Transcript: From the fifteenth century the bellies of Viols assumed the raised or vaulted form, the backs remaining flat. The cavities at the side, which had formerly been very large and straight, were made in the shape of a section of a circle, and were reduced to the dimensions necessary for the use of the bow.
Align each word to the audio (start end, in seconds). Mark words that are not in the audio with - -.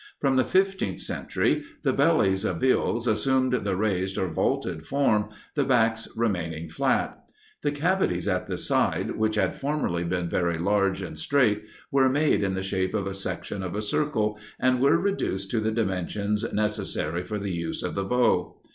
From 0.19 0.35
the 0.35 0.43
fifteenth 0.43 0.99
century 0.99 1.63
the 1.83 1.93
bellies 1.93 2.43
of 2.43 2.59
Viols 2.59 3.05
assumed 3.07 3.53
the 3.53 3.75
raised 3.75 4.17
or 4.17 4.29
vaulted 4.29 4.83
form, 4.83 5.29
the 5.53 5.63
backs 5.63 6.07
remaining 6.15 6.69
flat. 6.69 7.29
The 7.61 7.69
cavities 7.71 8.27
at 8.27 8.47
the 8.47 8.57
side, 8.57 9.11
which 9.11 9.35
had 9.35 9.55
formerly 9.55 10.03
been 10.03 10.27
very 10.27 10.57
large 10.57 11.03
and 11.03 11.19
straight, 11.19 11.65
were 11.91 12.09
made 12.09 12.41
in 12.41 12.55
the 12.55 12.63
shape 12.63 12.95
of 12.95 13.05
a 13.05 13.13
section 13.13 13.61
of 13.61 13.75
a 13.75 13.81
circle, 13.83 14.39
and 14.59 14.81
were 14.81 14.97
reduced 14.97 15.51
to 15.51 15.59
the 15.59 15.69
dimensions 15.69 16.51
necessary 16.51 17.23
for 17.23 17.37
the 17.37 17.51
use 17.53 17.83
of 17.83 17.93
the 17.93 18.03
bow. 18.03 18.59